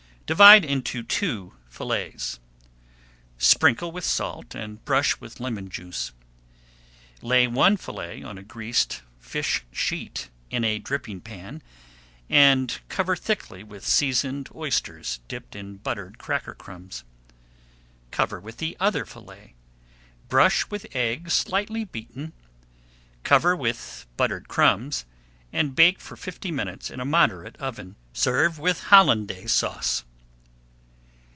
Divide 0.31 0.63
into 0.63 1.03
two 1.03 1.55
fillets. 1.67 2.39
Sprinkle 3.37 3.91
with 3.91 4.05
salt 4.05 4.55
and 4.55 4.81
brush 4.85 5.19
with 5.19 5.41
lemon 5.41 5.67
juice. 5.69 6.13
Lay 7.21 7.47
one 7.47 7.75
fillet 7.75 8.23
on 8.23 8.37
a 8.37 8.41
greased 8.41 9.01
fish 9.19 9.65
sheet 9.73 10.29
in 10.49 10.63
a 10.63 10.79
dripping 10.79 11.19
pan, 11.19 11.61
and 12.29 12.79
cover 12.87 13.17
thickly 13.17 13.61
with 13.61 13.85
seasoned 13.85 14.47
oysters 14.55 15.19
dipped 15.27 15.53
in 15.53 15.75
buttered 15.75 16.17
cracker 16.17 16.53
crumbs. 16.53 17.03
Cover 18.11 18.39
with 18.39 18.55
the 18.55 18.77
other 18.79 19.03
fillet, 19.05 19.53
brush 20.29 20.65
with 20.69 20.87
egg 20.95 21.29
slightly 21.29 21.83
beaten, 21.83 22.31
cover 23.23 23.53
with 23.53 24.05
buttered 24.15 24.47
crumbs, 24.47 25.03
and 25.51 25.75
bake 25.75 25.99
for 25.99 26.15
fifty 26.15 26.51
minutes 26.51 26.89
in 26.89 27.01
a 27.01 27.05
moderate 27.05 27.57
oven. 27.57 27.97
Serve 28.13 28.57
with 28.57 28.83
Hollandaise 28.83 29.51
Sauce. 29.51 30.05